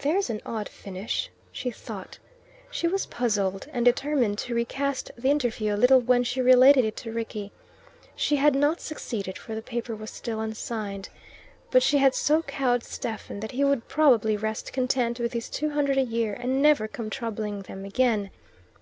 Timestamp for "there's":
0.00-0.28